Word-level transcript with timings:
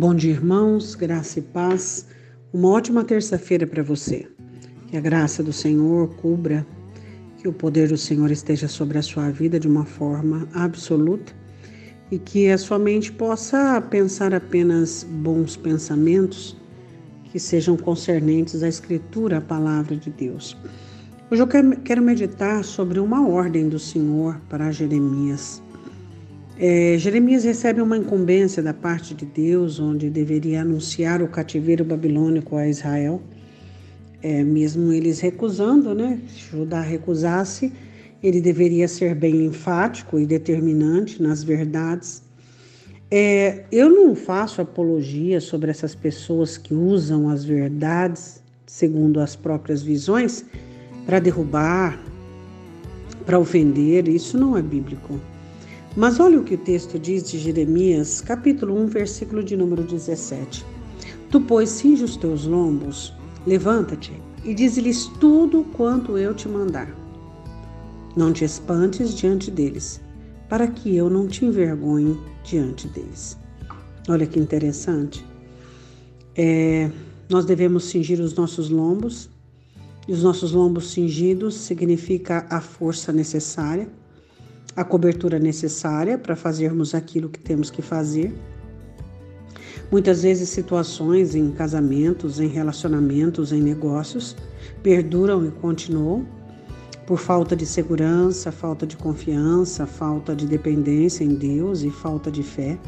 Bom 0.00 0.14
dia, 0.14 0.30
irmãos, 0.30 0.94
graça 0.94 1.40
e 1.40 1.42
paz. 1.42 2.06
Uma 2.54 2.70
ótima 2.70 3.04
terça-feira 3.04 3.66
para 3.66 3.82
você. 3.82 4.26
Que 4.86 4.96
a 4.96 5.00
graça 5.00 5.42
do 5.42 5.52
Senhor 5.52 6.08
cubra, 6.14 6.66
que 7.36 7.46
o 7.46 7.52
poder 7.52 7.88
do 7.88 7.98
Senhor 7.98 8.30
esteja 8.30 8.66
sobre 8.66 8.96
a 8.96 9.02
sua 9.02 9.28
vida 9.28 9.60
de 9.60 9.68
uma 9.68 9.84
forma 9.84 10.48
absoluta 10.54 11.34
e 12.10 12.18
que 12.18 12.48
a 12.48 12.56
sua 12.56 12.78
mente 12.78 13.12
possa 13.12 13.78
pensar 13.90 14.32
apenas 14.32 15.04
bons 15.04 15.54
pensamentos 15.54 16.56
que 17.24 17.38
sejam 17.38 17.76
concernentes 17.76 18.62
à 18.62 18.68
Escritura, 18.68 19.36
à 19.36 19.40
palavra 19.42 19.96
de 19.96 20.08
Deus. 20.08 20.56
Hoje 21.30 21.42
eu 21.42 21.46
quero 21.46 22.00
meditar 22.00 22.64
sobre 22.64 22.98
uma 22.98 23.28
ordem 23.28 23.68
do 23.68 23.78
Senhor 23.78 24.40
para 24.48 24.72
Jeremias. 24.72 25.62
É, 26.62 26.98
Jeremias 26.98 27.42
recebe 27.44 27.80
uma 27.80 27.96
incumbência 27.96 28.62
da 28.62 28.74
parte 28.74 29.14
de 29.14 29.24
Deus, 29.24 29.80
onde 29.80 30.10
deveria 30.10 30.60
anunciar 30.60 31.22
o 31.22 31.26
cativeiro 31.26 31.82
babilônico 31.82 32.54
a 32.54 32.68
Israel. 32.68 33.22
É, 34.22 34.44
mesmo 34.44 34.92
eles 34.92 35.20
recusando, 35.20 35.94
né? 35.94 36.20
Se 36.28 36.50
Judá 36.50 36.82
recusasse, 36.82 37.72
ele 38.22 38.42
deveria 38.42 38.86
ser 38.88 39.14
bem 39.14 39.46
enfático 39.46 40.18
e 40.18 40.26
determinante 40.26 41.22
nas 41.22 41.42
verdades. 41.42 42.22
É, 43.10 43.64
eu 43.72 43.88
não 43.88 44.14
faço 44.14 44.60
apologia 44.60 45.40
sobre 45.40 45.70
essas 45.70 45.94
pessoas 45.94 46.58
que 46.58 46.74
usam 46.74 47.30
as 47.30 47.42
verdades 47.42 48.42
segundo 48.66 49.18
as 49.18 49.34
próprias 49.34 49.82
visões 49.82 50.44
para 51.06 51.20
derrubar, 51.20 51.98
para 53.24 53.38
ofender. 53.38 54.08
Isso 54.08 54.36
não 54.36 54.58
é 54.58 54.60
bíblico. 54.60 55.18
Mas 55.96 56.20
olha 56.20 56.38
o 56.38 56.44
que 56.44 56.54
o 56.54 56.58
texto 56.58 57.00
diz 57.00 57.28
de 57.28 57.36
Jeremias, 57.36 58.20
capítulo 58.20 58.76
1, 58.80 58.86
versículo 58.86 59.42
de 59.42 59.56
número 59.56 59.82
17. 59.82 60.64
Tu, 61.30 61.40
pois, 61.40 61.68
cinge 61.68 62.04
os 62.04 62.16
teus 62.16 62.44
lombos, 62.44 63.12
levanta-te 63.44 64.12
e 64.44 64.54
dize-lhes 64.54 65.06
tudo 65.18 65.64
quanto 65.76 66.16
eu 66.16 66.32
te 66.32 66.48
mandar. 66.48 66.88
Não 68.16 68.32
te 68.32 68.44
espantes 68.44 69.16
diante 69.16 69.50
deles, 69.50 70.00
para 70.48 70.68
que 70.68 70.94
eu 70.94 71.10
não 71.10 71.26
te 71.26 71.44
envergonhe 71.44 72.16
diante 72.44 72.86
deles. 72.86 73.36
Olha 74.08 74.26
que 74.26 74.38
interessante. 74.38 75.26
É, 76.36 76.88
nós 77.28 77.44
devemos 77.44 77.84
cingir 77.86 78.20
os 78.20 78.34
nossos 78.34 78.70
lombos, 78.70 79.28
e 80.06 80.12
os 80.12 80.22
nossos 80.22 80.52
lombos 80.52 80.92
cingidos 80.92 81.54
significa 81.54 82.46
a 82.48 82.60
força 82.60 83.12
necessária 83.12 83.88
a 84.80 84.84
cobertura 84.84 85.38
necessária 85.38 86.16
para 86.16 86.34
fazermos 86.34 86.94
aquilo 86.94 87.28
que 87.28 87.38
temos 87.38 87.70
que 87.70 87.82
fazer. 87.82 88.32
Muitas 89.92 90.22
vezes, 90.22 90.48
situações 90.48 91.34
em 91.34 91.50
casamentos, 91.50 92.40
em 92.40 92.48
relacionamentos, 92.48 93.52
em 93.52 93.60
negócios 93.60 94.34
perduram 94.82 95.46
e 95.46 95.50
continuam 95.50 96.26
por 97.06 97.18
falta 97.18 97.54
de 97.54 97.66
segurança, 97.66 98.50
falta 98.50 98.86
de 98.86 98.96
confiança, 98.96 99.84
falta 99.84 100.34
de 100.34 100.46
dependência 100.46 101.24
em 101.24 101.34
Deus 101.34 101.82
e 101.82 101.90
falta 101.90 102.30
de 102.30 102.42
fé, 102.42 102.78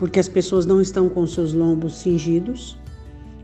porque 0.00 0.18
as 0.18 0.28
pessoas 0.28 0.66
não 0.66 0.80
estão 0.80 1.08
com 1.08 1.24
seus 1.28 1.52
lombos 1.52 1.98
cingidos. 1.98 2.76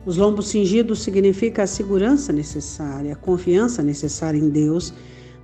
Os 0.04 0.16
lombos 0.16 0.48
cingidos 0.48 1.04
significa 1.04 1.62
a 1.62 1.68
segurança 1.68 2.32
necessária, 2.32 3.12
a 3.12 3.16
confiança 3.16 3.80
necessária 3.80 4.38
em 4.38 4.48
Deus 4.48 4.92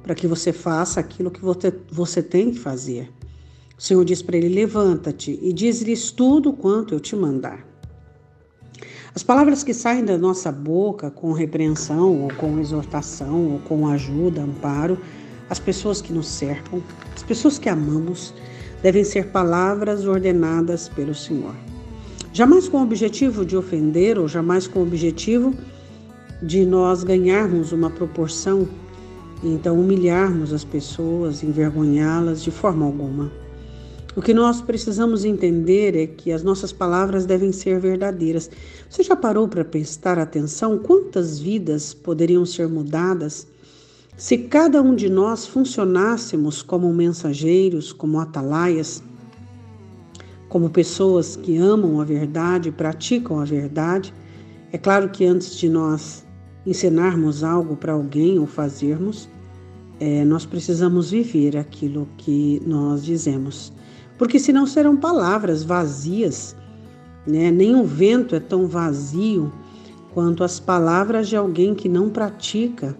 para 0.02 0.14
que 0.14 0.26
você 0.26 0.52
faça 0.52 1.00
aquilo 1.00 1.30
que 1.30 1.40
você, 1.42 2.22
tem 2.22 2.50
que 2.50 2.58
fazer. 2.58 3.10
O 3.78 3.82
Senhor 3.82 4.04
diz 4.04 4.22
para 4.22 4.36
ele: 4.36 4.48
Levanta-te 4.48 5.38
e 5.42 5.52
diz-lhes 5.52 6.10
tudo 6.10 6.52
quanto 6.52 6.94
eu 6.94 7.00
te 7.00 7.14
mandar. 7.14 7.66
As 9.14 9.22
palavras 9.22 9.64
que 9.64 9.74
saem 9.74 10.04
da 10.04 10.16
nossa 10.16 10.52
boca 10.52 11.10
com 11.10 11.32
repreensão, 11.32 12.22
ou 12.22 12.34
com 12.34 12.60
exortação, 12.60 13.52
ou 13.52 13.58
com 13.60 13.88
ajuda, 13.88 14.42
amparo, 14.42 14.97
as 15.48 15.58
pessoas 15.58 16.00
que 16.00 16.12
nos 16.12 16.28
cercam, 16.28 16.80
as 17.14 17.22
pessoas 17.25 17.58
que 17.58 17.69
amamos, 17.69 18.32
devem 18.82 19.02
ser 19.02 19.26
palavras 19.26 20.06
ordenadas 20.06 20.88
pelo 20.88 21.14
Senhor. 21.14 21.54
Jamais 22.32 22.69
com 22.69 22.78
o 22.78 22.82
objetivo 22.82 23.44
de 23.44 23.56
ofender 23.56 24.16
ou 24.16 24.28
jamais 24.28 24.69
com 24.69 24.78
o 24.78 24.82
objetivo 24.82 25.52
de 26.41 26.64
nós 26.64 27.02
ganharmos 27.02 27.72
uma 27.72 27.91
proporção 27.91 28.69
então 29.42 29.78
humilharmos 29.78 30.52
as 30.52 30.64
pessoas, 30.64 31.42
envergonhá-las 31.42 32.42
de 32.42 32.50
forma 32.50 32.84
alguma. 32.84 33.32
O 34.16 34.20
que 34.20 34.34
nós 34.34 34.60
precisamos 34.60 35.24
entender 35.24 35.96
é 35.96 36.06
que 36.06 36.32
as 36.32 36.42
nossas 36.42 36.72
palavras 36.72 37.26
devem 37.26 37.52
ser 37.52 37.78
verdadeiras. 37.78 38.50
Você 38.88 39.02
já 39.02 39.14
parou 39.14 39.46
para 39.46 39.64
prestar 39.64 40.18
atenção 40.18 40.78
quantas 40.78 41.38
vidas 41.38 41.94
poderiam 41.94 42.44
ser 42.44 42.68
mudadas 42.68 43.46
se 44.20 44.36
cada 44.36 44.82
um 44.82 44.94
de 44.94 45.08
nós 45.08 45.46
funcionássemos 45.46 46.60
como 46.60 46.92
mensageiros, 46.92 47.90
como 47.90 48.20
atalaias, 48.20 49.02
como 50.46 50.68
pessoas 50.68 51.36
que 51.36 51.56
amam 51.56 52.02
a 52.02 52.04
verdade, 52.04 52.70
praticam 52.70 53.40
a 53.40 53.46
verdade? 53.46 54.12
É 54.72 54.76
claro 54.76 55.08
que 55.08 55.24
antes 55.24 55.56
de 55.56 55.70
nós 55.70 56.22
ensinarmos 56.66 57.43
algo 57.43 57.76
para 57.76 57.93
alguém 57.93 58.38
ou 58.38 58.47
fazermos, 58.47 59.28
é, 59.98 60.25
nós 60.25 60.47
precisamos 60.47 61.10
viver 61.10 61.56
aquilo 61.56 62.09
que 62.16 62.60
nós 62.66 63.04
dizemos. 63.04 63.72
Porque 64.19 64.38
senão 64.38 64.66
serão 64.66 64.97
palavras 64.97 65.62
vazias, 65.62 66.56
né? 67.26 67.50
nem 67.50 67.75
o 67.75 67.84
vento 67.84 68.34
é 68.34 68.41
tão 68.41 68.66
vazio 68.66 69.53
quanto 70.12 70.43
as 70.43 70.59
palavras 70.59 71.28
de 71.28 71.37
alguém 71.37 71.75
que 71.75 71.88
não 71.88 72.10
pratica 72.10 72.97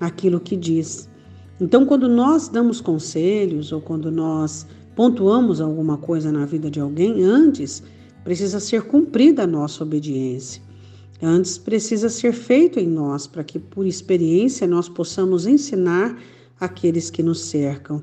aquilo 0.00 0.40
que 0.40 0.56
diz. 0.56 1.08
Então, 1.60 1.84
quando 1.84 2.08
nós 2.08 2.48
damos 2.48 2.80
conselhos 2.80 3.72
ou 3.72 3.80
quando 3.80 4.10
nós 4.10 4.66
pontuamos 4.96 5.60
alguma 5.60 5.96
coisa 5.96 6.30
na 6.30 6.44
vida 6.44 6.70
de 6.70 6.80
alguém, 6.80 7.22
antes 7.22 7.82
precisa 8.24 8.60
ser 8.60 8.82
cumprida 8.82 9.44
a 9.44 9.46
nossa 9.46 9.82
obediência. 9.82 10.62
Antes 11.22 11.56
precisa 11.56 12.08
ser 12.08 12.32
feito 12.32 12.80
em 12.80 12.88
nós 12.88 13.28
para 13.28 13.44
que, 13.44 13.56
por 13.56 13.86
experiência, 13.86 14.66
nós 14.66 14.88
possamos 14.88 15.46
ensinar 15.46 16.20
aqueles 16.58 17.10
que 17.10 17.22
nos 17.22 17.42
cercam. 17.42 18.02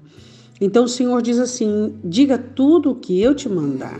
Então 0.61 0.85
o 0.85 0.89
Senhor 0.89 1.21
diz 1.21 1.37
assim: 1.37 1.93
diga 2.01 2.37
tudo 2.37 2.91
o 2.91 2.95
que 2.95 3.19
eu 3.21 3.35
te 3.35 3.49
mandar. 3.49 3.99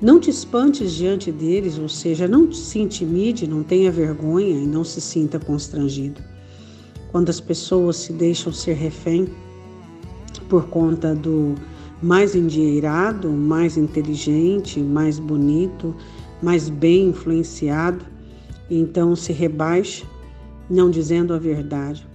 Não 0.00 0.20
te 0.20 0.30
espantes 0.30 0.92
diante 0.92 1.32
deles, 1.32 1.76
ou 1.76 1.88
seja, 1.88 2.28
não 2.28 2.52
se 2.52 2.78
intimide, 2.78 3.48
não 3.48 3.64
tenha 3.64 3.90
vergonha 3.90 4.54
e 4.62 4.66
não 4.66 4.84
se 4.84 5.00
sinta 5.00 5.40
constrangido. 5.40 6.22
Quando 7.10 7.30
as 7.30 7.40
pessoas 7.40 7.96
se 7.96 8.12
deixam 8.12 8.52
ser 8.52 8.74
refém 8.74 9.26
por 10.48 10.68
conta 10.68 11.14
do 11.14 11.54
mais 12.00 12.36
endinheirado, 12.36 13.28
mais 13.30 13.76
inteligente, 13.76 14.78
mais 14.80 15.18
bonito, 15.18 15.96
mais 16.42 16.68
bem 16.68 17.08
influenciado, 17.08 18.04
então 18.70 19.14
se 19.14 19.32
rebaixa, 19.32 20.04
não 20.68 20.90
dizendo 20.90 21.32
a 21.32 21.38
verdade 21.38 22.06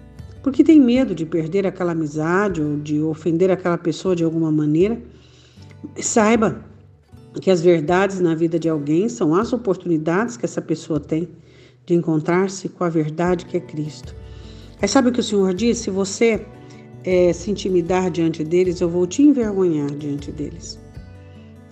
porque 0.41 0.63
tem 0.63 0.79
medo 0.79 1.13
de 1.13 1.25
perder 1.25 1.67
aquela 1.67 1.91
amizade 1.91 2.61
ou 2.61 2.77
de 2.77 2.99
ofender 3.01 3.51
aquela 3.51 3.77
pessoa 3.77 4.15
de 4.15 4.23
alguma 4.23 4.51
maneira, 4.51 5.01
saiba 5.97 6.63
que 7.39 7.51
as 7.51 7.61
verdades 7.61 8.19
na 8.19 8.35
vida 8.35 8.59
de 8.59 8.67
alguém 8.67 9.07
são 9.07 9.35
as 9.35 9.53
oportunidades 9.53 10.37
que 10.37 10.45
essa 10.45 10.61
pessoa 10.61 10.99
tem 10.99 11.29
de 11.85 11.93
encontrar-se 11.93 12.69
com 12.69 12.83
a 12.83 12.89
verdade 12.89 13.45
que 13.45 13.57
é 13.57 13.59
Cristo. 13.59 14.15
Aí 14.81 14.87
sabe 14.87 15.09
o 15.09 15.11
que 15.11 15.19
o 15.19 15.23
Senhor 15.23 15.53
diz? 15.53 15.77
Se 15.77 15.89
você 15.89 16.45
é, 17.03 17.31
se 17.31 17.51
intimidar 17.51 18.09
diante 18.09 18.43
deles, 18.43 18.81
eu 18.81 18.89
vou 18.89 19.05
te 19.05 19.21
envergonhar 19.21 19.89
diante 19.91 20.31
deles. 20.31 20.79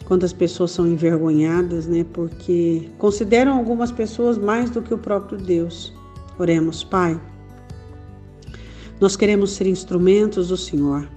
Quantas 0.10 0.34
pessoas 0.34 0.72
são 0.72 0.88
envergonhadas, 0.88 1.86
né? 1.86 2.04
Porque 2.12 2.90
consideram 2.98 3.56
algumas 3.56 3.92
pessoas 3.92 4.40
mais 4.40 4.72
do 4.72 4.82
que 4.82 4.92
o 4.92 4.98
próprio 4.98 5.38
Deus. 5.38 5.94
Oremos, 6.40 6.84
Pai. 6.84 7.22
Nós 9.00 9.16
queremos 9.16 9.52
ser 9.52 9.68
instrumentos 9.68 10.48
do 10.48 10.58
Senhor 10.58 11.08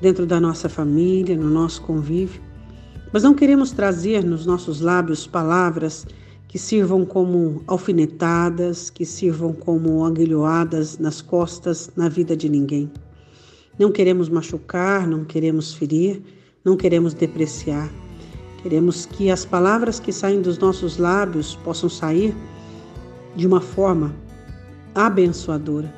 dentro 0.00 0.26
da 0.26 0.40
nossa 0.40 0.68
família, 0.68 1.36
no 1.36 1.48
nosso 1.48 1.82
convívio, 1.82 2.42
mas 3.12 3.22
não 3.22 3.32
queremos 3.32 3.70
trazer 3.70 4.24
nos 4.24 4.44
nossos 4.44 4.80
lábios 4.80 5.24
palavras 5.24 6.04
que 6.48 6.58
sirvam 6.58 7.04
como 7.04 7.62
alfinetadas, 7.68 8.90
que 8.90 9.06
sirvam 9.06 9.52
como 9.52 10.04
aguilhoadas 10.04 10.98
nas 10.98 11.22
costas 11.22 11.92
na 11.94 12.08
vida 12.08 12.36
de 12.36 12.48
ninguém. 12.48 12.90
Não 13.78 13.92
queremos 13.92 14.28
machucar, 14.28 15.06
não 15.06 15.24
queremos 15.24 15.72
ferir, 15.72 16.20
não 16.64 16.76
queremos 16.76 17.14
depreciar. 17.14 17.88
Queremos 18.62 19.06
que 19.06 19.30
as 19.30 19.44
palavras 19.44 19.98
que 19.98 20.12
saem 20.12 20.40
dos 20.40 20.58
nossos 20.58 20.96
lábios 20.96 21.56
possam 21.64 21.88
sair 21.88 22.34
de 23.34 23.46
uma 23.46 23.60
forma 23.60 24.14
abençoadora 24.94 25.92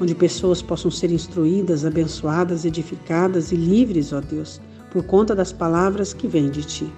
onde 0.00 0.14
pessoas 0.14 0.62
possam 0.62 0.90
ser 0.90 1.10
instruídas, 1.10 1.84
abençoadas, 1.84 2.64
edificadas 2.64 3.52
e 3.52 3.56
livres, 3.56 4.14
ó 4.14 4.20
Deus, 4.20 4.58
por 4.90 5.04
conta 5.04 5.34
das 5.34 5.52
palavras 5.52 6.14
que 6.14 6.26
vêm 6.26 6.48
de 6.50 6.62
ti. 6.62 6.92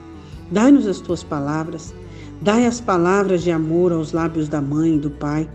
Dai-nos 0.53 0.87
as 0.87 1.01
tuas 1.01 1.25
palavras, 1.25 1.93
Dai 2.43 2.67
as 2.67 2.81
palavras 2.81 3.45
de 3.45 3.53
amor 3.53 3.93
aos 3.93 4.11
lábios 4.11 4.49
da 4.49 4.61
mãe 4.61 4.97
e 4.97 4.99
do 4.99 5.13
pai, 5.13 5.49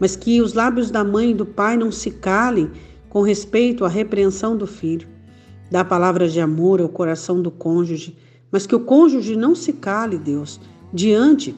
mas 0.00 0.16
que 0.16 0.40
os 0.40 0.54
lábios 0.54 0.90
da 0.90 1.04
mãe 1.04 1.32
e 1.32 1.34
do 1.34 1.44
pai 1.44 1.76
não 1.76 1.92
se 1.92 2.10
calem 2.10 2.70
com 3.10 3.20
respeito 3.20 3.84
à 3.84 3.88
repreensão 3.88 4.56
do 4.56 4.66
filho. 4.66 5.06
Dá 5.70 5.84
palavras 5.84 6.32
de 6.32 6.40
amor 6.40 6.80
ao 6.80 6.88
coração 6.88 7.42
do 7.42 7.50
cônjuge, 7.50 8.16
mas 8.52 8.66
que 8.66 8.76
o 8.76 8.80
cônjuge 8.80 9.34
não 9.34 9.54
se 9.54 9.72
cale, 9.72 10.18
Deus, 10.18 10.60
diante 10.92 11.56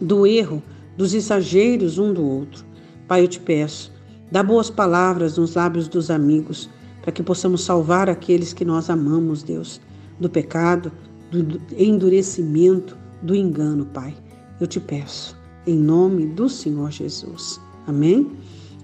do 0.00 0.26
erro, 0.26 0.62
dos 0.96 1.14
exageros 1.14 1.98
um 1.98 2.12
do 2.12 2.22
outro. 2.22 2.64
Pai, 3.08 3.22
eu 3.22 3.28
te 3.28 3.40
peço, 3.40 3.90
dá 4.30 4.42
boas 4.42 4.68
palavras 4.68 5.38
nos 5.38 5.54
lábios 5.54 5.88
dos 5.88 6.10
amigos, 6.10 6.68
para 7.00 7.10
que 7.10 7.22
possamos 7.22 7.64
salvar 7.64 8.08
aqueles 8.08 8.52
que 8.52 8.64
nós 8.64 8.88
amamos, 8.90 9.42
Deus, 9.42 9.80
do 10.20 10.28
pecado, 10.28 10.92
do 11.30 11.60
endurecimento, 11.76 12.96
do 13.22 13.34
engano, 13.34 13.86
Pai. 13.86 14.14
Eu 14.60 14.66
te 14.66 14.78
peço, 14.78 15.36
em 15.66 15.76
nome 15.76 16.26
do 16.26 16.48
Senhor 16.48 16.90
Jesus. 16.90 17.60
Amém? 17.86 18.30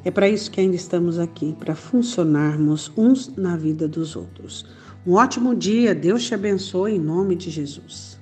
É 0.04 0.10
para 0.10 0.28
isso 0.28 0.50
que 0.50 0.60
ainda 0.60 0.76
estamos 0.76 1.18
aqui, 1.18 1.54
para 1.58 1.74
funcionarmos 1.74 2.90
uns 2.96 3.34
na 3.36 3.56
vida 3.56 3.86
dos 3.86 4.16
outros. 4.16 4.66
Um 5.06 5.14
ótimo 5.14 5.56
dia, 5.56 5.94
Deus 5.94 6.26
te 6.26 6.34
abençoe 6.34 6.92
em 6.92 6.98
nome 6.98 7.34
de 7.34 7.48
Jesus. 7.48 8.19